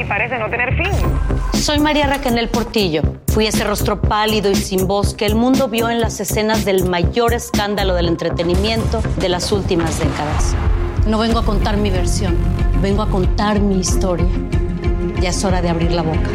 [0.00, 0.92] Y parece no tener fin.
[1.54, 3.02] Soy María Raquel Portillo.
[3.28, 6.88] Fui ese rostro pálido y sin voz que el mundo vio en las escenas del
[6.88, 10.54] mayor escándalo del entretenimiento de las últimas décadas.
[11.06, 12.36] No vengo a contar mi versión,
[12.80, 14.26] vengo a contar mi historia.
[15.20, 16.30] Ya es hora de abrir la boca.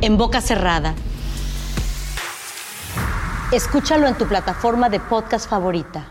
[0.00, 0.94] En boca cerrada.
[3.52, 6.08] Escúchalo en tu plataforma de podcast favorita.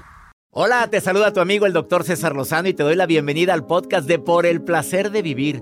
[0.52, 3.66] Hola, te saluda tu amigo el doctor César Lozano y te doy la bienvenida al
[3.66, 5.62] podcast de Por el Placer de Vivir,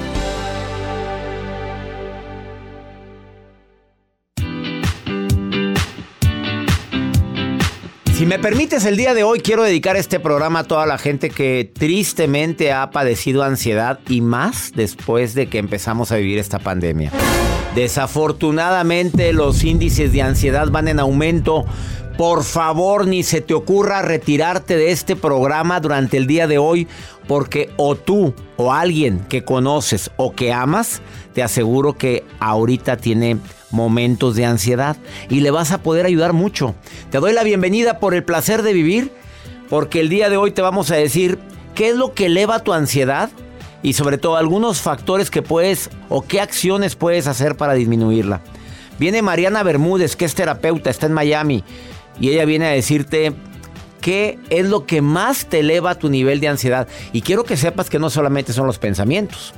[8.21, 11.31] Si me permites, el día de hoy quiero dedicar este programa a toda la gente
[11.31, 17.11] que tristemente ha padecido ansiedad y más después de que empezamos a vivir esta pandemia.
[17.73, 21.65] Desafortunadamente los índices de ansiedad van en aumento.
[22.15, 26.87] Por favor, ni se te ocurra retirarte de este programa durante el día de hoy
[27.27, 31.01] porque o tú o alguien que conoces o que amas,
[31.33, 33.39] te aseguro que ahorita tiene
[33.71, 34.97] momentos de ansiedad
[35.29, 36.75] y le vas a poder ayudar mucho.
[37.09, 39.11] Te doy la bienvenida por el placer de vivir,
[39.69, 41.39] porque el día de hoy te vamos a decir
[41.75, 43.29] qué es lo que eleva tu ansiedad
[43.83, 48.41] y sobre todo algunos factores que puedes o qué acciones puedes hacer para disminuirla.
[48.99, 51.63] Viene Mariana Bermúdez, que es terapeuta, está en Miami,
[52.19, 53.33] y ella viene a decirte
[54.01, 56.87] qué es lo que más te eleva tu nivel de ansiedad.
[57.13, 59.53] Y quiero que sepas que no solamente son los pensamientos.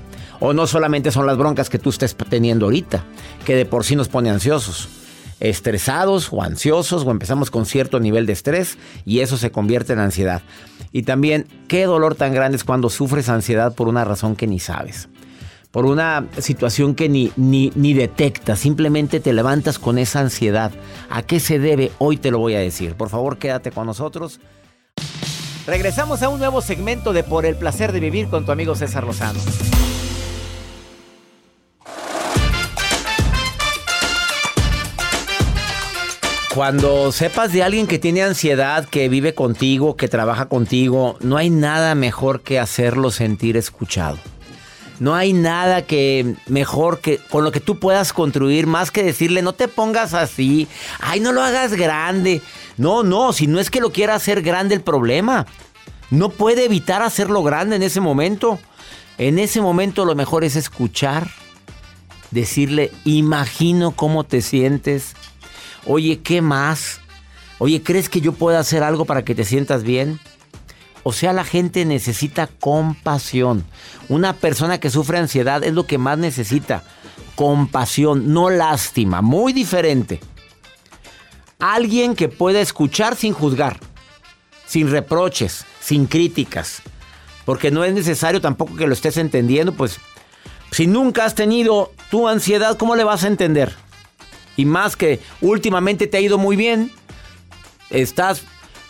[0.45, 3.05] O no solamente son las broncas que tú estés teniendo ahorita,
[3.45, 4.89] que de por sí nos pone ansiosos.
[5.39, 9.99] Estresados o ansiosos o empezamos con cierto nivel de estrés y eso se convierte en
[9.99, 10.41] ansiedad.
[10.91, 14.59] Y también, qué dolor tan grande es cuando sufres ansiedad por una razón que ni
[14.59, 15.07] sabes.
[15.71, 20.73] Por una situación que ni, ni, ni detectas, simplemente te levantas con esa ansiedad.
[21.09, 21.93] ¿A qué se debe?
[21.99, 22.95] Hoy te lo voy a decir.
[22.95, 24.41] Por favor, quédate con nosotros.
[25.65, 29.05] Regresamos a un nuevo segmento de Por el placer de vivir con tu amigo César
[29.05, 29.39] Lozano.
[36.53, 41.49] Cuando sepas de alguien que tiene ansiedad, que vive contigo, que trabaja contigo, no hay
[41.49, 44.19] nada mejor que hacerlo sentir escuchado.
[44.99, 49.41] No hay nada que mejor que con lo que tú puedas construir más que decirle
[49.41, 50.67] no te pongas así,
[50.99, 52.43] ay no lo hagas grande.
[52.77, 55.47] No, no, si no es que lo quiera hacer grande el problema.
[56.11, 58.59] No puede evitar hacerlo grande en ese momento.
[59.17, 61.27] En ese momento lo mejor es escuchar,
[62.29, 65.15] decirle, imagino cómo te sientes.
[65.85, 67.01] Oye, ¿qué más?
[67.59, 70.19] Oye, ¿crees que yo puedo hacer algo para que te sientas bien?
[71.03, 73.65] O sea, la gente necesita compasión.
[74.07, 76.83] Una persona que sufre ansiedad es lo que más necesita.
[77.35, 79.21] Compasión, no lástima.
[79.21, 80.21] Muy diferente.
[81.59, 83.79] Alguien que pueda escuchar sin juzgar,
[84.65, 86.81] sin reproches, sin críticas.
[87.45, 89.99] Porque no es necesario tampoco que lo estés entendiendo, pues
[90.71, 93.75] si nunca has tenido tu ansiedad, ¿cómo le vas a entender?
[94.57, 96.91] Y más que últimamente te ha ido muy bien,
[97.89, 98.43] estás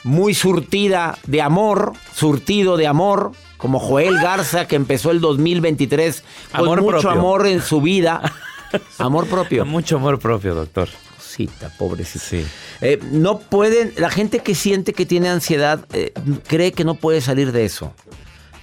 [0.03, 6.61] muy surtida de amor, surtido de amor, como Joel Garza que empezó el 2023 con
[6.61, 7.11] Amor mucho propio.
[7.11, 8.21] amor en su vida.
[8.97, 9.65] amor propio.
[9.65, 10.89] Mucho amor propio, doctor.
[11.15, 12.25] Cosita, pobrecita.
[12.25, 12.45] Sí.
[12.81, 16.11] Eh, no pueden, la gente que siente que tiene ansiedad eh,
[16.45, 17.93] cree que no puede salir de eso.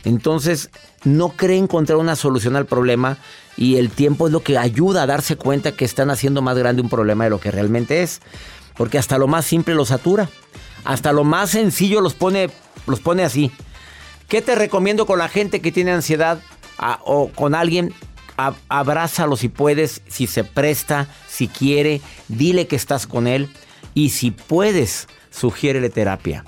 [0.05, 0.71] Entonces,
[1.05, 3.19] no cree encontrar una solución al problema
[3.57, 6.83] y el tiempo es lo que ayuda a darse cuenta que están haciendo más grande
[6.83, 8.21] un problema de lo que realmente es.
[8.77, 10.29] Porque hasta lo más simple lo satura.
[10.85, 12.51] Hasta lo más sencillo los pone,
[12.87, 13.51] los pone así.
[14.29, 16.41] ¿Qué te recomiendo con la gente que tiene ansiedad
[17.05, 17.93] o con alguien?
[18.69, 23.51] abrázalo si puedes, si se presta, si quiere, dile que estás con él
[23.95, 26.45] y si puedes, sugiérele terapia.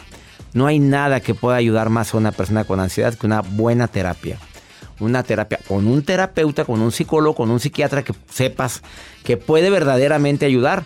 [0.55, 3.89] No hay nada que pueda ayudar más a una persona con ansiedad que una buena
[3.89, 4.39] terapia.
[5.01, 8.83] Una terapia con un terapeuta, con un psicólogo, con un psiquiatra que sepas
[9.25, 10.85] que puede verdaderamente ayudar.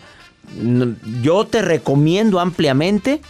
[1.23, 3.21] Yo te recomiendo ampliamente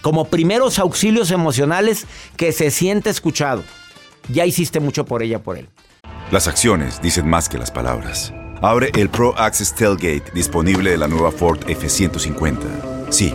[0.00, 3.62] como primeros auxilios emocionales que se siente escuchado.
[4.32, 5.68] Ya hiciste mucho por ella, por él.
[6.30, 8.32] Las acciones dicen más que las palabras.
[8.62, 13.10] Abre el Pro Access Tailgate disponible de la nueva Ford F150.
[13.10, 13.34] Sí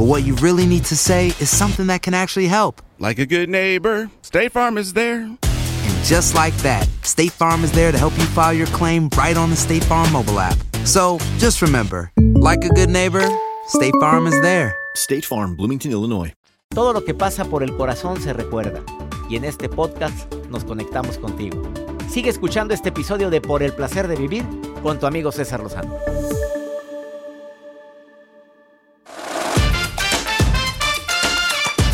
[0.00, 2.80] But what you really need to say is something that can actually help.
[2.98, 5.24] Like a good neighbor, State Farm is there.
[5.24, 9.36] And just like that, State Farm is there to help you file your claim right
[9.36, 10.56] on the State Farm mobile app.
[10.86, 13.28] So just remember, like a good neighbor,
[13.66, 14.74] State Farm is there.
[14.94, 16.32] State Farm, Bloomington, Illinois.
[16.70, 18.82] Todo lo que pasa por el corazón se recuerda.
[19.28, 21.62] Y en este podcast nos conectamos contigo.
[22.08, 24.46] Sigue escuchando este episodio de Por el placer de vivir
[24.82, 25.94] con tu amigo César Lozano.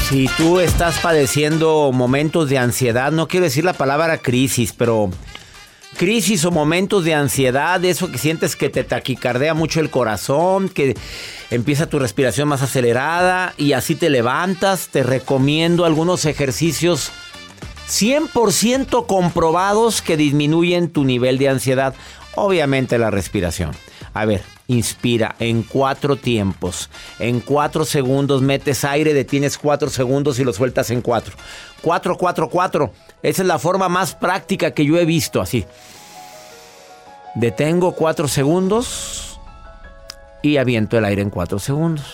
[0.09, 5.11] Si tú estás padeciendo momentos de ansiedad, no quiero decir la palabra crisis, pero
[5.97, 10.95] crisis o momentos de ansiedad, eso que sientes que te taquicardea mucho el corazón, que
[11.51, 17.11] empieza tu respiración más acelerada y así te levantas, te recomiendo algunos ejercicios
[17.89, 21.97] 100% comprobados que disminuyen tu nivel de ansiedad.
[22.37, 23.73] Obviamente la respiración.
[24.15, 26.91] A ver, inspira en cuatro tiempos.
[27.19, 31.37] En cuatro segundos metes aire, detienes cuatro segundos y lo sueltas en cuatro.
[31.83, 32.93] Cuatro, cuatro, cuatro.
[33.23, 35.65] Esa es la forma más práctica que yo he visto así.
[37.35, 39.39] Detengo cuatro segundos
[40.43, 42.07] y aviento el aire en cuatro segundos.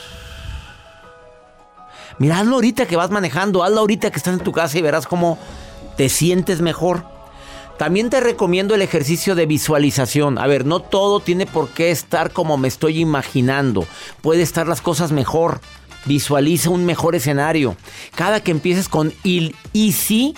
[2.19, 5.06] Mira, hazlo ahorita que vas manejando, hazlo ahorita que estás en tu casa y verás
[5.06, 5.38] cómo
[5.96, 7.12] te sientes mejor.
[7.79, 10.39] También te recomiendo el ejercicio de visualización.
[10.39, 13.87] A ver, no todo tiene por qué estar como me estoy imaginando.
[14.21, 15.61] Puede estar las cosas mejor.
[16.05, 17.77] Visualiza un mejor escenario.
[18.15, 20.35] Cada que empieces con il y si,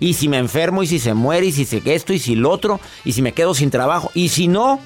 [0.00, 2.50] y si me enfermo, y si se muere, y si se esto, y si lo
[2.50, 4.80] otro, y si me quedo sin trabajo, y si no,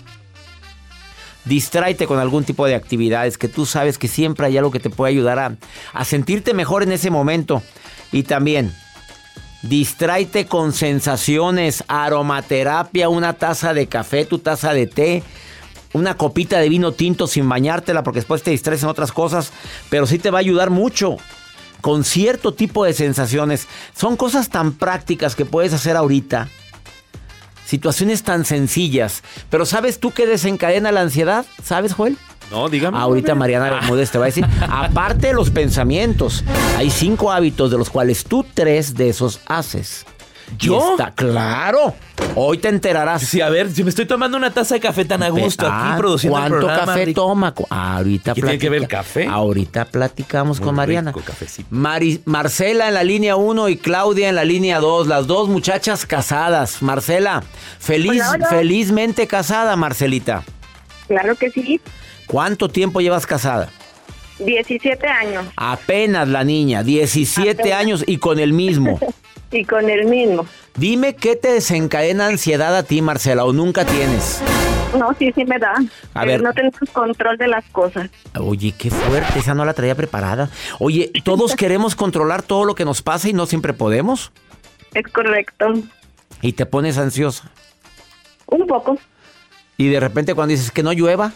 [1.45, 4.91] distráete con algún tipo de actividades que tú sabes que siempre hay algo que te
[4.91, 5.57] puede ayudar a,
[5.93, 7.63] a sentirte mejor en ese momento.
[8.13, 8.73] Y también
[9.63, 15.23] Distráete con sensaciones, aromaterapia, una taza de café, tu taza de té,
[15.93, 19.53] una copita de vino tinto sin bañártela porque después te distraes en otras cosas,
[19.91, 21.17] pero sí te va a ayudar mucho
[21.81, 23.67] con cierto tipo de sensaciones.
[23.97, 26.49] Son cosas tan prácticas que puedes hacer ahorita.
[27.67, 29.23] Situaciones tan sencillas.
[29.51, 31.45] Pero ¿sabes tú qué desencadena la ansiedad?
[31.63, 32.17] ¿Sabes, Joel?
[32.51, 32.99] No, dígame.
[32.99, 36.45] Ahorita Mariana Bermúdez te va a decir, aparte de los pensamientos,
[36.77, 40.07] hay cinco hábitos de los cuales tú tres de esos haces.
[40.57, 40.93] ¿Yo?
[40.93, 41.95] está claro.
[42.35, 43.21] Hoy te enterarás.
[43.23, 45.77] Sí, a ver, si me estoy tomando una taza de café tan a gusto aquí
[45.79, 47.21] Ah, produciendo el ¿Cuánto programa, café rico.
[47.21, 47.55] toma?
[47.69, 49.27] Ahorita ¿Qué tiene que ver el café?
[49.27, 51.11] Ahorita platicamos Muy con Mariana.
[51.13, 51.69] rico cafecito.
[51.71, 55.07] Mari- Marcela en la línea 1 y Claudia en la línea 2.
[55.07, 56.81] Las dos muchachas casadas.
[56.81, 57.43] Marcela,
[57.79, 58.47] feliz, Hola, hola.
[58.47, 60.45] felizmente casada, Marcelita.
[61.09, 61.79] Claro que sí.
[62.29, 63.71] ¿Cuánto tiempo llevas casada?
[64.39, 67.81] 17 años Apenas la niña, 17 Apenas.
[67.81, 69.01] años y con el mismo.
[69.51, 70.47] y con el mismo.
[70.77, 74.41] Dime qué te desencadena ansiedad a ti, Marcela, o nunca tienes.
[74.97, 75.73] No, sí, sí me da.
[76.15, 76.43] A Pero ver.
[76.43, 78.11] No tenemos control de las cosas.
[78.39, 80.51] Oye, qué fuerte, esa no la traía preparada.
[80.79, 84.31] Oye, todos queremos controlar todo lo que nos pasa y no siempre podemos.
[84.95, 85.75] Es correcto.
[86.43, 87.51] Y te pones ansiosa.
[88.47, 88.99] Un poco.
[89.77, 91.33] Y de repente cuando dices que no llueva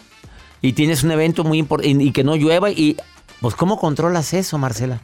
[0.63, 2.97] y tienes un evento muy importante y que no llueva y
[3.41, 5.01] pues ¿cómo controlas eso, Marcela?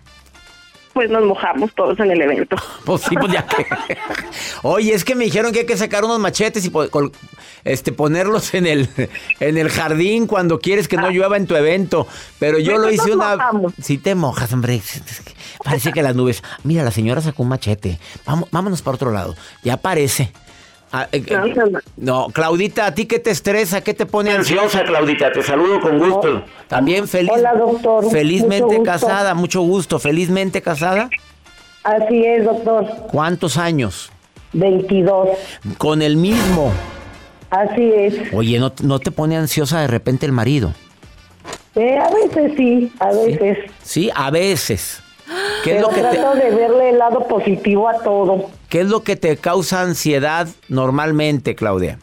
[0.92, 2.56] pues nos mojamos todos en el evento.
[2.84, 3.66] Pues sí, pues ya que.
[4.64, 6.72] Oye, es que me dijeron que hay que sacar unos machetes y
[7.64, 8.90] este, ponerlos en el,
[9.40, 12.08] en el jardín cuando quieres que no llueva en tu evento.
[12.40, 13.36] Pero yo Pues lo hice una.
[13.36, 13.74] mojamos.
[13.80, 14.82] Si te mojas, hombre.
[15.64, 16.44] Parece que las nubes.
[16.64, 18.00] Mira, la señora sacó un machete.
[18.26, 19.36] Vamos, vámonos para otro lado.
[19.64, 20.34] Ya parece.
[20.92, 23.82] Ah, eh, No, eh, no, Claudita, ¿a ti qué te estresa?
[23.82, 25.32] ¿Qué te pone ansiosa, Claudita?
[25.32, 26.44] Te saludo con gusto.
[26.68, 27.32] También feliz.
[27.32, 28.10] Hola, doctor.
[28.10, 30.00] Felizmente Mucho casada, mucho gusto.
[30.00, 31.10] Felizmente casada.
[31.84, 32.86] Así es, doctor.
[33.12, 34.12] ¿Cuántos años?
[34.54, 35.30] 22.
[35.78, 36.72] Con el mismo.
[37.52, 38.34] Así es.
[38.34, 40.74] Oye, ¿no, no te pone ansiosa de repente el marido?
[41.76, 43.58] Eh, a veces sí, a veces.
[43.84, 45.02] Sí, a veces.
[45.64, 48.50] ¿Qué es, Pero lo que te, trato de verle el lado positivo a todo.
[48.70, 51.98] ¿Qué es lo que te causa ansiedad normalmente, Claudia?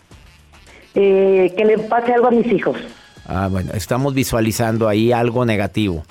[0.94, 2.76] Eh, que le pase algo a mis hijos.
[3.24, 6.04] Ah, bueno, estamos visualizando ahí algo negativo.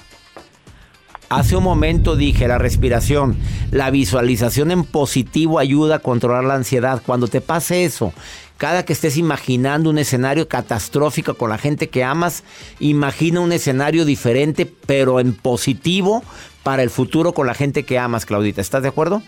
[1.27, 3.35] Hace un momento dije la respiración,
[3.71, 7.01] la visualización en positivo ayuda a controlar la ansiedad.
[7.05, 8.13] Cuando te pase eso,
[8.57, 12.43] cada que estés imaginando un escenario catastrófico con la gente que amas,
[12.79, 16.23] imagina un escenario diferente, pero en positivo
[16.63, 18.61] para el futuro con la gente que amas, Claudita.
[18.61, 19.21] ¿Estás de acuerdo?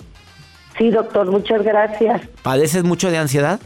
[0.77, 2.21] Sí, doctor, muchas gracias.
[2.43, 3.59] ¿Padeces mucho de ansiedad?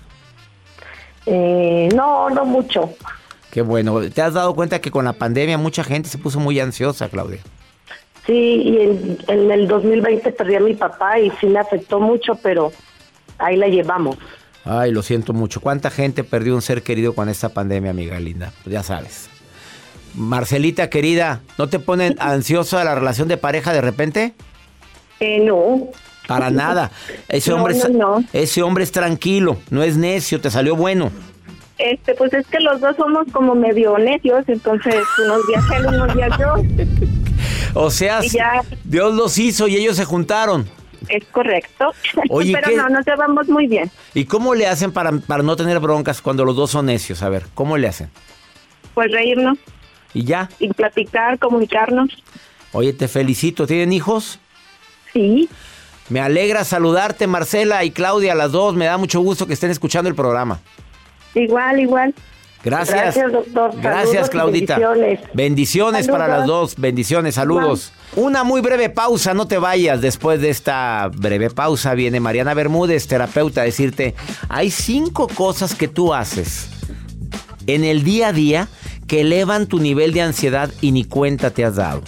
[1.26, 2.90] Eh, no, no mucho.
[3.52, 4.00] Qué bueno.
[4.10, 7.40] ¿Te has dado cuenta que con la pandemia mucha gente se puso muy ansiosa, Claudia?
[8.26, 12.36] Sí, y en, en el 2020 perdí a mi papá y sí me afectó mucho,
[12.36, 12.72] pero
[13.38, 14.18] ahí la llevamos.
[14.64, 15.60] Ay, lo siento mucho.
[15.60, 18.54] ¿Cuánta gente perdió un ser querido con esta pandemia, amiga linda?
[18.64, 19.30] Pues ya sabes.
[20.14, 24.34] Marcelita, querida, ¿no te ponen ansiosa la relación de pareja de repente?
[25.20, 25.88] Eh, no.
[26.28, 26.92] Para nada.
[27.28, 28.24] Ese No, hombre, es, no, no.
[28.34, 31.12] ese hombre es tranquilo, no es necio, te salió bueno.
[31.78, 36.14] Este, pues es que los dos somos como medio necios, entonces unos días él, unos
[36.16, 36.54] días yo.
[37.74, 38.62] O sea, ya.
[38.84, 40.68] Dios los hizo y ellos se juntaron.
[41.08, 41.92] Es correcto.
[42.30, 43.90] Oye, Pero ¿qué- no, nos llevamos muy bien.
[44.14, 47.24] ¿Y cómo le hacen para, para no tener broncas cuando los dos son necios?
[47.24, 48.10] A ver, ¿cómo le hacen?
[48.94, 49.58] Pues reírnos
[50.14, 50.50] Y ya.
[50.60, 52.10] y platicar, comunicarnos.
[52.74, 53.66] Oye, te felicito.
[53.66, 54.38] ¿Tienen hijos?
[55.14, 55.50] Sí.
[56.12, 58.76] Me alegra saludarte, Marcela y Claudia, las dos.
[58.76, 60.60] Me da mucho gusto que estén escuchando el programa.
[61.34, 62.14] Igual, igual.
[62.66, 63.16] Gracias.
[63.16, 63.72] Gracias, doctor.
[63.82, 64.78] Gracias, Saludos Claudita.
[64.78, 65.20] bendiciones.
[65.34, 66.76] Bendiciones para las dos.
[66.76, 67.94] Bendiciones, saludos.
[68.18, 70.02] Una muy breve pausa, no te vayas.
[70.02, 74.14] Después de esta breve pausa viene Mariana Bermúdez, terapeuta, a decirte,
[74.50, 76.68] hay cinco cosas que tú haces
[77.68, 78.68] en el día a día
[79.08, 82.02] que elevan tu nivel de ansiedad y ni cuenta te has dado.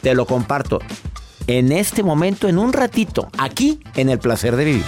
[0.00, 0.78] Te lo comparto
[1.48, 4.84] en este momento, en un ratito, aquí en El Placer de Vivir.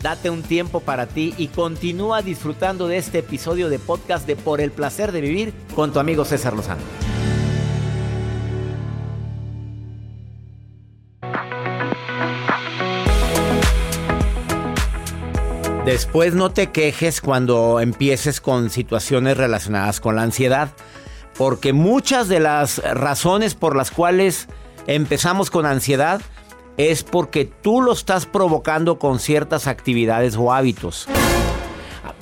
[0.00, 4.60] Date un tiempo para ti y continúa disfrutando de este episodio de podcast de Por
[4.60, 7.01] el Placer de Vivir con tu amigo César Lozano.
[15.84, 20.70] Después no te quejes cuando empieces con situaciones relacionadas con la ansiedad,
[21.36, 24.46] porque muchas de las razones por las cuales
[24.86, 26.22] empezamos con ansiedad
[26.76, 31.08] es porque tú lo estás provocando con ciertas actividades o hábitos.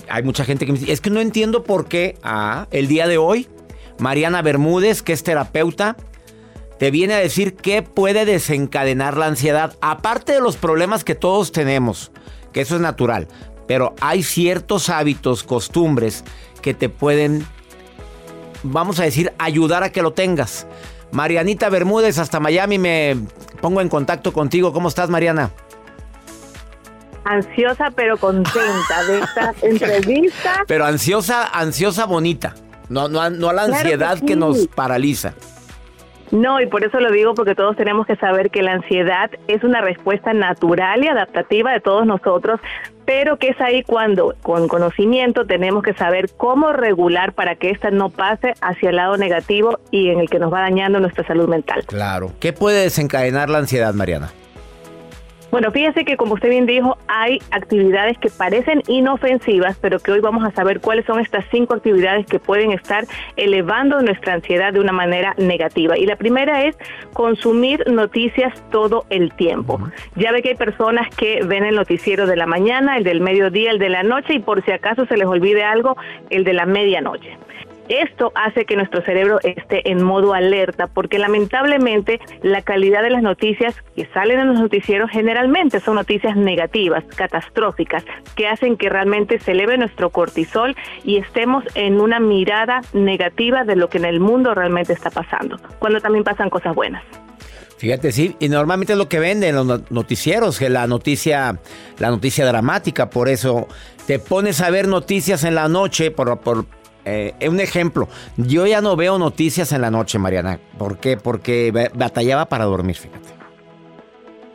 [0.09, 2.19] Hay mucha gente que me dice, es que no entiendo por qué
[2.71, 3.47] el día de hoy
[3.99, 5.97] Mariana Bermúdez, que es terapeuta,
[6.79, 11.52] te viene a decir qué puede desencadenar la ansiedad, aparte de los problemas que todos
[11.52, 12.11] tenemos,
[12.52, 13.28] que eso es natural,
[13.66, 16.25] pero hay ciertos hábitos, costumbres
[16.62, 17.47] que te pueden,
[18.62, 20.66] vamos a decir, ayudar a que lo tengas.
[21.12, 23.16] Marianita Bermúdez, hasta Miami me
[23.61, 24.73] pongo en contacto contigo.
[24.73, 25.50] ¿Cómo estás, Mariana?
[27.25, 30.64] Ansiosa pero contenta de esta entrevista.
[30.66, 32.54] Pero ansiosa, ansiosa bonita.
[32.88, 35.35] No, no, no la Claro que ansiedad que, nos paraliza.
[36.30, 39.64] No, y por eso lo digo, porque todos tenemos que saber que la ansiedad es
[39.64, 42.60] una respuesta natural y adaptativa de todos nosotros,
[43.04, 47.90] pero que es ahí cuando, con conocimiento, tenemos que saber cómo regular para que ésta
[47.90, 51.49] no pase hacia el lado negativo y en el que nos va dañando nuestra salud
[51.49, 51.84] mental.
[51.87, 52.30] Claro.
[52.38, 54.30] ¿Qué puede desencadenar la ansiedad, Mariana?
[55.50, 60.21] Bueno, fíjese que como usted bien dijo, hay actividades que parecen inofensivas, pero que hoy
[60.21, 63.04] vamos a saber cuáles son estas cinco actividades que pueden estar
[63.37, 65.99] elevando nuestra ansiedad de una manera negativa.
[65.99, 66.76] Y la primera es
[67.12, 69.80] consumir noticias todo el tiempo.
[70.14, 73.73] Ya ve que hay personas que ven el noticiero de la mañana, el del mediodía,
[73.73, 75.97] el de la noche y por si acaso se les olvide algo,
[76.30, 77.37] el de la medianoche.
[77.90, 83.20] Esto hace que nuestro cerebro esté en modo alerta porque lamentablemente la calidad de las
[83.20, 88.04] noticias que salen en los noticieros generalmente son noticias negativas, catastróficas,
[88.37, 93.75] que hacen que realmente se eleve nuestro cortisol y estemos en una mirada negativa de
[93.75, 97.02] lo que en el mundo realmente está pasando, cuando también pasan cosas buenas.
[97.76, 101.59] Fíjate, sí, y normalmente es lo que venden los noticieros, que la noticia,
[101.99, 103.66] la noticia dramática, por eso
[104.06, 106.66] te pones a ver noticias en la noche, por, por
[107.04, 110.59] eh, un ejemplo, yo ya no veo noticias en la noche, Mariana.
[110.78, 111.16] ¿Por qué?
[111.16, 113.39] Porque batallaba para dormir, fíjate.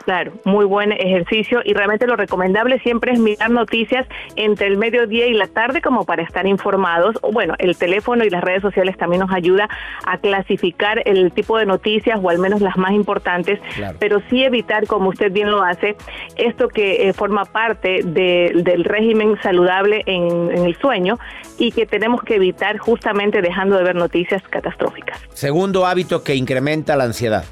[0.06, 5.26] Claro, muy buen ejercicio y realmente lo recomendable siempre es mirar noticias entre el mediodía
[5.26, 7.16] y la tarde como para estar informados.
[7.34, 9.68] Bueno, el teléfono y las redes sociales también nos ayuda
[10.06, 13.60] a clasificar el tipo de noticias o al menos las más importantes,
[13.98, 15.96] pero sí evitar, como usted bien lo hace,
[16.36, 21.18] esto que eh, forma parte del régimen saludable en, en el sueño
[21.58, 25.20] y que tenemos que evitar justamente dejando de ver noticias catastróficas.
[25.34, 27.44] Segundo hábito que incrementa la ansiedad.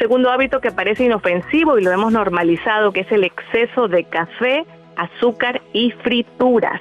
[0.00, 4.64] Segundo hábito que parece inofensivo y lo hemos normalizado, que es el exceso de café,
[4.96, 6.80] azúcar y frituras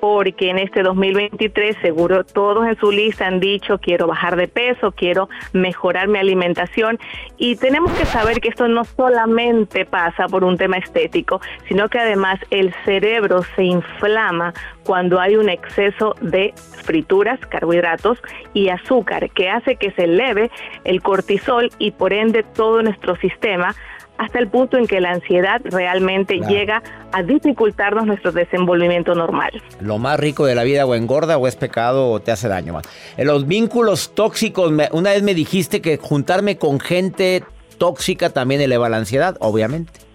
[0.00, 4.92] porque en este 2023 seguro todos en su lista han dicho quiero bajar de peso,
[4.92, 6.98] quiero mejorar mi alimentación
[7.36, 11.98] y tenemos que saber que esto no solamente pasa por un tema estético, sino que
[11.98, 18.18] además el cerebro se inflama cuando hay un exceso de frituras, carbohidratos
[18.54, 20.50] y azúcar que hace que se eleve
[20.84, 23.74] el cortisol y por ende todo nuestro sistema
[24.18, 26.82] hasta el punto en que la ansiedad realmente llega
[27.12, 29.50] a dificultarnos nuestro desenvolvimiento normal.
[29.80, 32.80] Lo más rico de la vida o engorda o es pecado o te hace daño.
[33.16, 37.44] En los vínculos tóxicos, una vez me dijiste que juntarme con gente
[37.78, 40.07] tóxica también eleva la ansiedad, obviamente.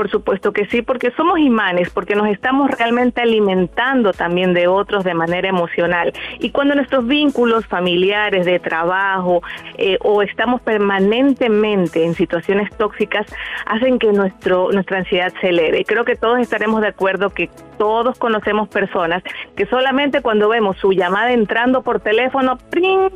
[0.00, 5.04] Por supuesto que sí, porque somos imanes, porque nos estamos realmente alimentando también de otros
[5.04, 6.14] de manera emocional.
[6.38, 9.42] Y cuando nuestros vínculos familiares, de trabajo,
[9.76, 13.26] eh, o estamos permanentemente en situaciones tóxicas,
[13.66, 15.84] hacen que nuestro, nuestra ansiedad se eleve.
[15.84, 19.22] Creo que todos estaremos de acuerdo que todos conocemos personas
[19.54, 22.56] que solamente cuando vemos su llamada entrando por teléfono,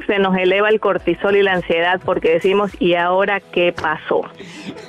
[0.07, 4.21] se nos eleva el cortisol y la ansiedad porque decimos, ¿y ahora qué pasó?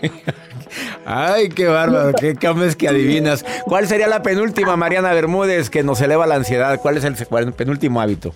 [1.06, 3.46] Ay, qué bárbaro, qué cames que adivinas.
[3.66, 6.80] ¿Cuál sería la penúltima, Mariana Bermúdez, que nos eleva la ansiedad?
[6.82, 8.34] ¿Cuál es el penúltimo hábito?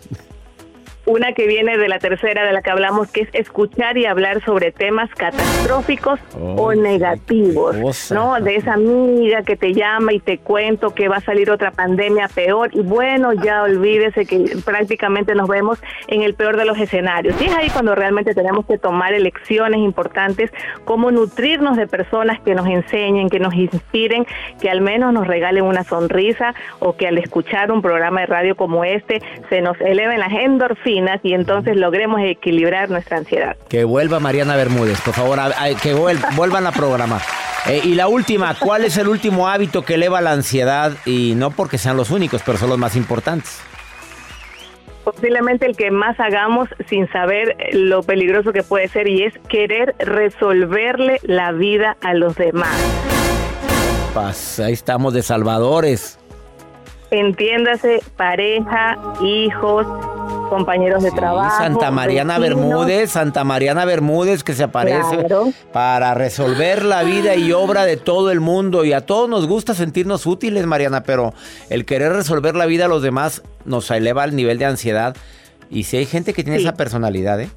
[1.10, 4.44] Una que viene de la tercera de la que hablamos, que es escuchar y hablar
[4.46, 8.40] sobre temas catastróficos o oh, negativos, ¿no?
[8.40, 12.28] De esa amiga que te llama y te cuento que va a salir otra pandemia
[12.28, 17.36] peor y bueno, ya olvídese que prácticamente nos vemos en el peor de los escenarios.
[17.42, 20.52] Y es ahí cuando realmente tenemos que tomar elecciones importantes,
[20.86, 24.28] cómo nutrirnos de personas que nos enseñen, que nos inspiren,
[24.62, 28.56] que al menos nos regalen una sonrisa o que al escuchar un programa de radio
[28.56, 33.58] como este se nos eleven las endorfinas y entonces logremos equilibrar nuestra ansiedad.
[33.70, 35.40] Que vuelva Mariana Bermúdez, por favor,
[35.82, 35.94] que
[36.36, 37.22] vuelvan a programar.
[37.68, 40.94] Eh, y la última, ¿cuál es el último hábito que eleva la ansiedad?
[41.06, 43.62] Y no porque sean los únicos, pero son los más importantes
[45.12, 49.96] posiblemente el que más hagamos sin saber lo peligroso que puede ser y es querer
[49.98, 52.78] resolverle la vida a los demás.
[54.60, 56.20] ahí estamos de salvadores.
[57.12, 59.88] Entiéndase, pareja, hijos,
[60.50, 61.58] compañeros de trabajo.
[61.58, 65.26] Santa Mariana Bermúdez, Santa Mariana Bermúdez que se aparece
[65.72, 68.84] para resolver la vida y obra de todo el mundo.
[68.84, 71.34] Y a todos nos gusta sentirnos útiles, Mariana, pero
[71.70, 75.16] el querer resolver la vida a los demás nos eleva al nivel de ansiedad.
[75.70, 77.50] Y si hay gente que tiene esa personalidad, ¿eh?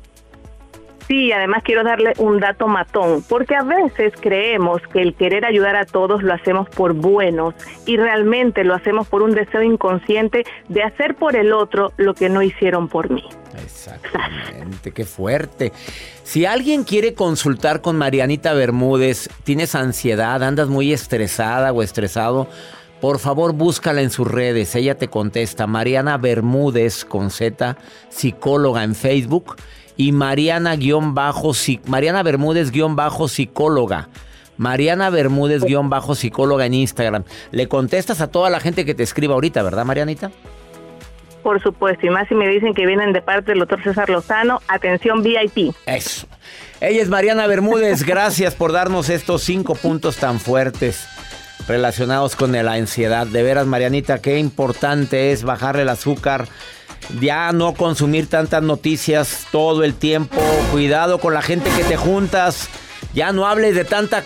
[1.08, 5.76] Sí, además quiero darle un dato matón, porque a veces creemos que el querer ayudar
[5.76, 7.54] a todos lo hacemos por buenos
[7.86, 12.28] y realmente lo hacemos por un deseo inconsciente de hacer por el otro lo que
[12.28, 13.24] no hicieron por mí.
[13.62, 15.72] Exactamente, qué fuerte.
[16.22, 22.48] Si alguien quiere consultar con Marianita Bermúdez, tienes ansiedad, andas muy estresada o estresado,
[23.00, 25.66] por favor búscala en sus redes, ella te contesta.
[25.66, 27.76] Mariana Bermúdez con Z,
[28.08, 29.56] psicóloga en Facebook
[29.96, 30.76] y Mariana
[31.12, 31.52] bajo
[31.86, 34.08] Mariana Bermúdez bajo psicóloga.
[34.56, 37.24] Mariana Bermúdez bajo psicóloga en Instagram.
[37.50, 40.30] Le contestas a toda la gente que te escriba ahorita, ¿verdad, Marianita?
[41.42, 44.60] Por supuesto, y más si me dicen que vienen de parte del doctor César Lozano,
[44.68, 45.74] atención VIP.
[45.86, 46.28] Eso.
[46.80, 51.08] Ella es Mariana Bermúdez, gracias por darnos estos cinco puntos tan fuertes
[51.66, 53.26] relacionados con la ansiedad.
[53.26, 56.46] De veras, Marianita, qué importante es bajarle el azúcar
[57.20, 60.40] ya no consumir tantas noticias todo el tiempo.
[60.70, 62.68] Cuidado con la gente que te juntas.
[63.14, 64.24] Ya no hables de tanta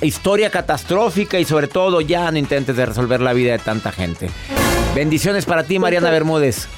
[0.00, 4.30] historia catastrófica y sobre todo ya no intentes de resolver la vida de tanta gente.
[4.94, 6.68] Bendiciones para ti, Mariana Bermúdez.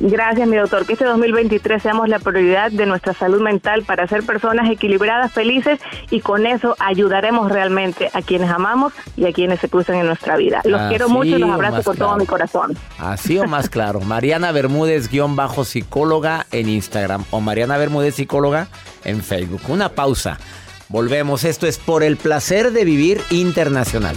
[0.00, 0.86] Gracias, mi doctor.
[0.86, 5.80] Que este 2023 seamos la prioridad de nuestra salud mental para ser personas equilibradas, felices
[6.10, 10.36] y con eso ayudaremos realmente a quienes amamos y a quienes se cruzan en nuestra
[10.36, 10.60] vida.
[10.64, 12.76] Los Así quiero mucho y los abrazo con todo mi corazón.
[12.98, 14.00] Así o más claro.
[14.00, 18.68] Mariana Bermúdez, guion bajo psicóloga en Instagram o Mariana Bermúdez, psicóloga
[19.04, 19.62] en Facebook.
[19.68, 20.38] Una pausa.
[20.88, 21.44] Volvemos.
[21.44, 24.16] Esto es por el placer de vivir internacional.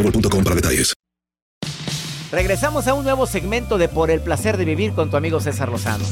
[0.01, 0.93] boostmobile.com para detalles.
[2.31, 5.69] Regresamos a un nuevo segmento de Por el placer de vivir con tu amigo César
[5.69, 6.05] Lozano.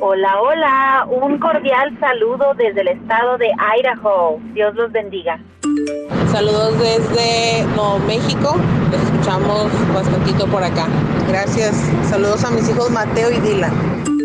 [0.00, 4.40] Hola, hola, un cordial saludo desde el estado de Idaho.
[4.54, 5.38] Dios los bendiga.
[6.32, 8.56] Saludos desde Nuevo México.
[8.90, 10.86] Los escuchamos bastantito por acá.
[11.28, 11.76] Gracias.
[12.08, 14.15] Saludos a mis hijos Mateo y Dylan.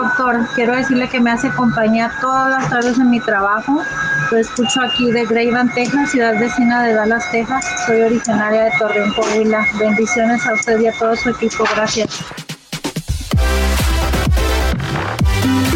[0.00, 3.82] Doctor, quiero decirle que me hace compañía todas las tardes en mi trabajo.
[4.30, 7.64] Lo escucho aquí de Greyvan, Texas, ciudad vecina de Dallas, Texas.
[7.84, 9.66] Soy originaria de Torreón, Coahuila.
[9.76, 11.64] Bendiciones a usted y a todo su equipo.
[11.74, 12.24] Gracias.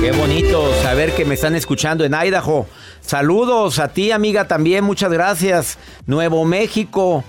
[0.01, 2.69] Qué bonito saber que me están escuchando en Idaho.
[3.01, 4.85] Saludos a ti, amiga, también.
[4.85, 5.79] Muchas gracias.
[6.07, 7.25] Nuevo México.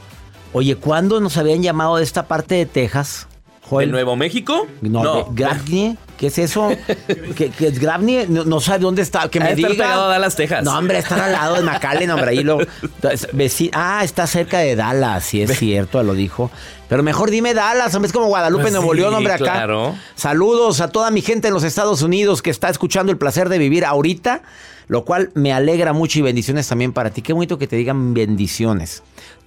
[0.51, 3.27] Oye, ¿cuándo nos habían llamado de esta parte de Texas?
[3.71, 4.67] ¿De Nuevo México?
[4.81, 5.97] No, de Gravney.
[6.17, 6.69] ¿Qué es eso?
[7.35, 8.27] ¿Qué, qué es Gravney?
[8.29, 9.27] No, no sabe dónde está.
[9.29, 9.69] Que me diga.
[9.69, 10.63] pegado a Dallas, Texas.
[10.63, 12.31] No, hombre, está al lado de McAllen, hombre.
[12.31, 16.49] Ahí lo, entonces, veci- ah, está cerca de Dallas, sí es cierto, lo dijo.
[16.87, 19.43] Pero mejor dime Dallas, hombre, es como Guadalupe, Pues Nuevo sí, León, hombre, acá.
[19.43, 19.95] claro.
[20.15, 23.57] Saludos a toda mi gente en los Estados Unidos que está escuchando el placer de
[23.57, 24.43] vivir ahorita,
[24.87, 27.21] lo cual me alegra mucho y bendiciones también para ti.
[27.23, 29.01] Qué bonito que te digan bendiciones.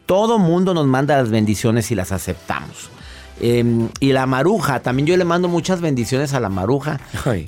[0.06, 2.90] Todo mundo nos manda las bendiciones y las aceptamos.
[3.40, 7.00] Eh, y la maruja, también yo le mando muchas bendiciones a la maruja,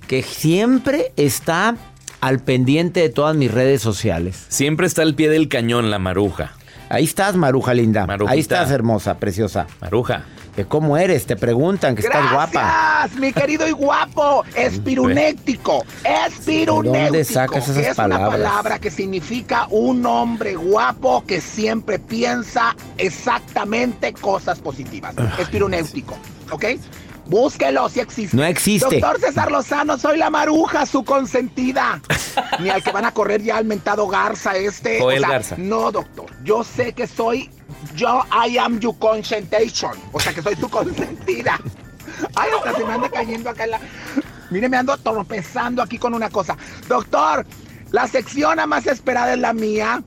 [0.07, 1.77] que siempre está
[2.21, 4.47] al pendiente de todas mis redes sociales.
[4.49, 6.53] Siempre está al pie del cañón la maruja.
[6.91, 8.07] Ahí estás, maruja linda.
[8.07, 8.33] Marujita.
[8.33, 9.67] Ahí estás, hermosa, preciosa.
[9.81, 10.25] Maruja.
[10.59, 13.09] Que cómo eres, te preguntan que estás guapa.
[13.17, 14.45] Mi querido y guapo.
[14.57, 15.85] Espirunéctico.
[16.03, 16.93] Espirunéctico.
[16.93, 18.41] ¿De dónde sacas esas es palabras?
[18.41, 25.15] una palabra que significa un hombre guapo que siempre piensa exactamente cosas positivas.
[25.39, 26.19] Espirunéutico.
[26.51, 26.65] ¿Ok?
[27.27, 28.37] Búsquelo si existe.
[28.37, 28.99] No existe.
[28.99, 32.03] Doctor César Lozano, soy la maruja, su consentida.
[32.59, 34.99] Ni al que van a correr ya al mentado Garza este.
[34.99, 35.55] Joel o sea, Garza.
[35.57, 36.27] No, doctor.
[36.43, 37.49] Yo sé que soy.
[37.99, 39.91] Yo, I am your consentation.
[40.13, 41.59] O sea, que soy tu consentida.
[42.37, 43.81] Ay, hasta se me anda cayendo acá en la.
[44.51, 46.57] Mire, me ando tropezando aquí con una cosa.
[46.87, 47.45] Doctor,
[47.91, 50.03] la sección más esperada es la mía.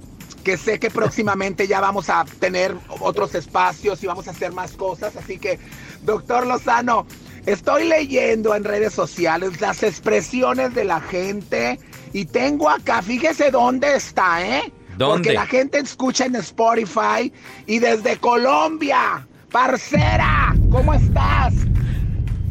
[0.45, 4.71] Que sé que próximamente ya vamos a tener otros espacios y vamos a hacer más
[4.71, 5.15] cosas.
[5.17, 5.59] Así que,
[6.01, 7.05] doctor Lozano,
[7.45, 11.77] estoy leyendo en redes sociales las expresiones de la gente.
[12.13, 14.73] Y tengo acá, fíjese dónde está, ¿eh?
[15.01, 15.29] ¿Dónde?
[15.29, 17.33] Porque la gente escucha en Spotify
[17.65, 19.27] y desde Colombia.
[19.51, 21.53] Parcera, ¿cómo estás?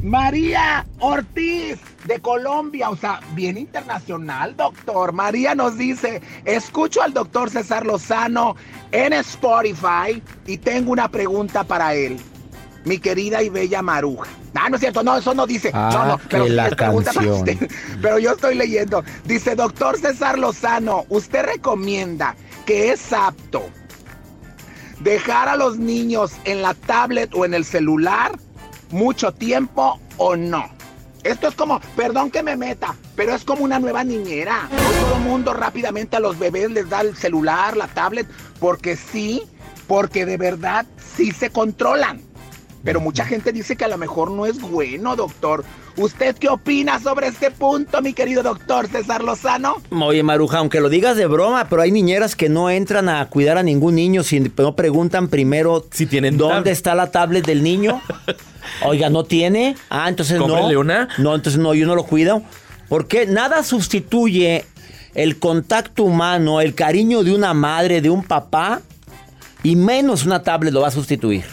[0.03, 5.13] María Ortiz de Colombia, o sea, bien internacional, doctor.
[5.13, 8.57] María nos dice, escucho al doctor César Lozano
[8.93, 12.19] en Spotify y tengo una pregunta para él.
[12.85, 14.31] Mi querida y bella Maruja.
[14.55, 15.71] Ah, no es cierto, no, eso no dice.
[15.73, 17.29] Ah, no, no, pero la canción.
[17.29, 17.71] usted.
[18.03, 19.05] Pero yo estoy leyendo.
[19.25, 22.35] Dice, doctor César Lozano, ¿usted recomienda
[22.67, 23.63] que es apto
[25.01, 28.33] dejar a los niños en la tablet o en el celular
[28.91, 30.65] mucho tiempo o no?
[31.23, 34.69] Esto es como, perdón que me meta, pero es como una nueva niñera.
[34.73, 38.27] Hoy todo el mundo rápidamente a los bebés les da el celular, la tablet,
[38.59, 39.43] porque sí,
[39.87, 42.30] porque de verdad sí se controlan.
[42.85, 45.65] Pero mucha gente dice que a lo mejor no es bueno, doctor.
[45.97, 49.77] ¿Usted qué opina sobre este punto, mi querido doctor César Lozano?
[49.91, 53.59] Oye, Maruja, aunque lo digas de broma, pero hay niñeras que no entran a cuidar
[53.59, 58.01] a ningún niño si no preguntan primero si tienen dónde está la tablet del niño.
[58.85, 59.77] Oiga, ¿no tiene?
[59.91, 60.47] Ah, entonces no.
[60.47, 61.09] una.
[61.19, 62.43] No, entonces no, yo no lo cuido.
[62.89, 64.65] Porque nada sustituye
[65.15, 68.81] el contacto humano, el cariño de una madre, de un papá,
[69.63, 71.45] y menos una tablet lo va a sustituir.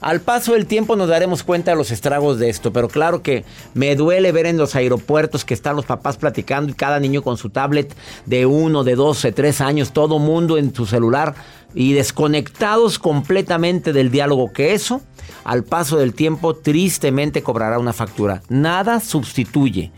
[0.00, 3.44] Al paso del tiempo nos daremos cuenta de los estragos de esto, pero claro que
[3.74, 7.36] me duele ver en los aeropuertos que están los papás platicando y cada niño con
[7.36, 7.94] su tablet
[8.26, 11.34] de uno, de doce, tres años, todo mundo en su celular
[11.74, 15.02] y desconectados completamente del diálogo que eso,
[15.44, 18.42] al paso del tiempo tristemente cobrará una factura.
[18.48, 19.92] Nada sustituye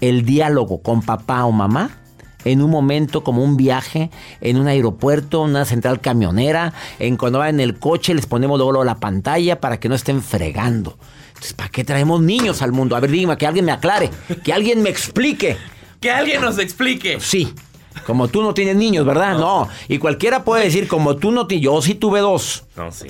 [0.00, 2.05] el diálogo con papá o mamá
[2.46, 7.56] en un momento como un viaje, en un aeropuerto, una central camionera, en cuando van
[7.56, 10.96] en el coche les ponemos luego la pantalla para que no estén fregando.
[11.28, 12.94] Entonces, ¿para qué traemos niños al mundo?
[12.94, 14.10] A ver, dígame, que alguien me aclare,
[14.44, 15.56] que alguien me explique.
[16.00, 17.18] Que alguien nos explique.
[17.20, 17.52] Sí.
[18.06, 19.38] Como tú no tienes niños, ¿verdad?
[19.38, 19.68] No.
[19.88, 21.64] Y cualquiera puede decir, como tú no tienes.
[21.64, 22.64] Yo sí tuve dos.
[22.76, 23.08] No, sí.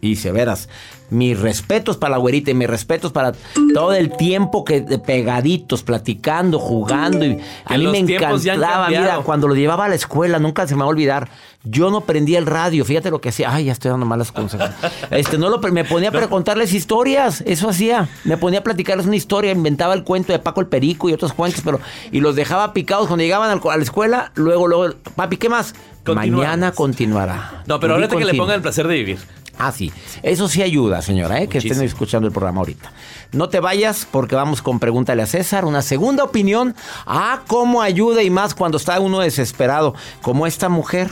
[0.00, 0.68] Y se verás
[1.12, 3.32] mis respetos para la güerita y mis respetos para
[3.74, 7.24] todo el tiempo que pegaditos, platicando, jugando.
[7.24, 10.80] Y a mí me encantaba, mira, cuando lo llevaba a la escuela, nunca se me
[10.80, 11.28] va a olvidar.
[11.64, 13.54] Yo no prendía el radio, fíjate lo que hacía.
[13.54, 14.70] Ay, ya estoy dando malas consejos.
[15.10, 18.08] Este, no lo me ponía para contarles historias, eso hacía.
[18.24, 21.32] Me ponía a platicarles una historia, inventaba el cuento de Paco el Perico y otros
[21.32, 24.32] cuentos, pero y los dejaba picados cuando llegaban a la escuela.
[24.34, 25.74] Luego, luego, papi, ¿qué más?
[26.06, 27.62] Mañana continuará.
[27.66, 29.18] No, pero ahorita que le ponga el placer de vivir.
[29.58, 29.92] Ah, sí.
[30.22, 31.48] Eso sí ayuda, señora, ¿eh?
[31.48, 32.92] que estén escuchando el programa ahorita.
[33.32, 35.64] No te vayas porque vamos con Pregúntale a César.
[35.64, 36.74] Una segunda opinión.
[37.06, 39.94] Ah, cómo ayuda y más cuando está uno desesperado.
[40.20, 41.10] Como esta mujer,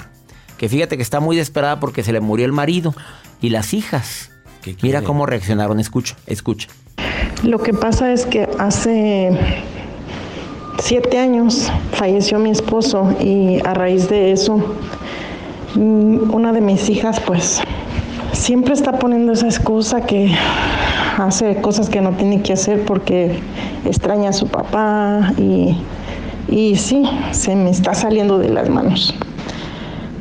[0.59, 2.95] que fíjate que está muy desesperada porque se le murió el marido
[3.41, 4.31] y las hijas.
[4.83, 5.79] Mira cómo reaccionaron.
[5.81, 6.69] Escucha, escucha.
[7.43, 9.65] Lo que pasa es que hace
[10.81, 14.57] siete años falleció mi esposo y a raíz de eso,
[15.75, 17.61] mm, una de mis hijas pues
[18.33, 20.35] siempre está poniendo esa excusa que
[21.19, 23.39] hace cosas que no tiene que hacer porque
[23.85, 25.77] extraña a su papá y,
[26.49, 29.15] y sí, se me está saliendo de las manos.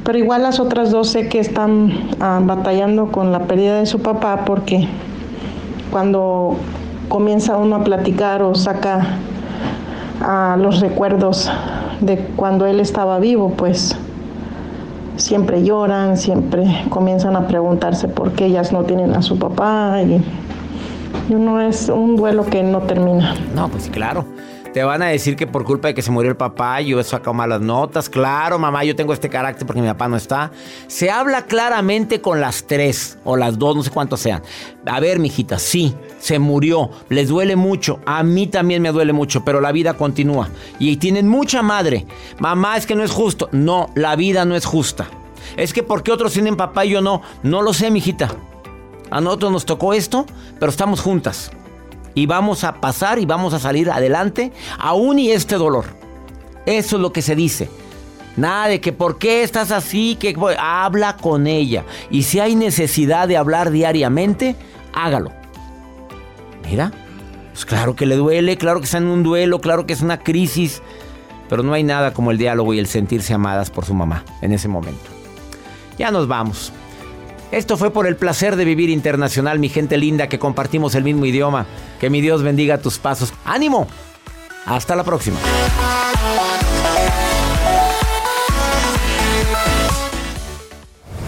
[0.04, 4.00] Pero igual las otras dos sé que están ah, batallando con la pérdida de su
[4.00, 4.88] papá porque
[5.92, 6.58] cuando
[7.08, 9.20] comienza uno a platicar o saca
[10.22, 11.52] a los recuerdos
[12.02, 13.96] de cuando él estaba vivo, pues
[15.18, 20.24] siempre lloran, siempre comienzan a preguntarse por qué ellas no tienen a su papá y,
[21.30, 23.36] uno es un duelo que no termina.
[23.54, 24.26] No, pues claro.
[24.74, 27.04] Te van a decir que por culpa de que se murió el papá, yo he
[27.04, 28.08] sacado malas notas.
[28.08, 30.52] Claro, mamá, yo tengo este carácter porque mi papá no está.
[30.86, 34.44] Se habla claramente con las tres o las dos, no sé cuántos sean.
[34.86, 36.92] A ver, mijita, sí, se murió.
[37.10, 38.00] Les duele mucho.
[38.06, 40.50] A mí también me duele mucho, pero la vida continúa.
[40.78, 42.06] Y tienen mucha madre.
[42.38, 43.50] Mamá, es que no es justo.
[43.52, 45.08] No, la vida no es justa.
[45.58, 47.24] Es que porque otros tienen papá y yo no.
[47.42, 48.30] No lo sé, mijita.
[49.10, 50.28] A nosotros nos tocó esto,
[50.60, 51.52] pero estamos juntas.
[52.20, 55.86] Y vamos a pasar y vamos a salir adelante, aún y este dolor.
[56.66, 57.70] Eso es lo que se dice.
[58.36, 61.86] Nada de que por qué estás así, que habla con ella.
[62.12, 64.58] Y si hay necesidad de hablar diariamente,
[64.94, 65.32] hágalo.
[66.70, 66.92] Mira,
[67.54, 70.20] pues claro que le duele, claro que está en un duelo, claro que es una
[70.20, 70.82] crisis,
[71.48, 74.52] pero no hay nada como el diálogo y el sentirse amadas por su mamá en
[74.52, 75.10] ese momento.
[75.98, 76.74] Ya nos vamos.
[77.52, 81.26] Esto fue por el placer de vivir internacional, mi gente linda, que compartimos el mismo
[81.26, 81.66] idioma.
[82.00, 83.34] Que mi Dios bendiga tus pasos.
[83.44, 83.88] ¡Ánimo!
[84.66, 85.40] Hasta la próxima.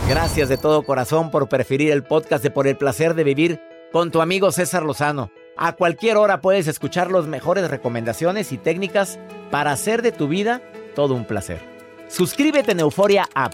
[0.08, 3.60] Gracias de todo corazón por preferir el podcast de Por el placer de vivir
[3.92, 5.32] con tu amigo César Lozano.
[5.58, 10.62] A cualquier hora puedes escuchar las mejores recomendaciones y técnicas para hacer de tu vida
[10.96, 11.62] todo un placer.
[12.10, 13.54] Suscríbete en Euforia App